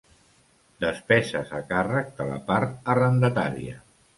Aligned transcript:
Despeses 0.85 1.53
a 1.59 1.61
càrrec 1.73 2.09
de 2.23 2.27
la 2.33 2.41
part 2.51 2.91
arrendatària. 2.95 3.79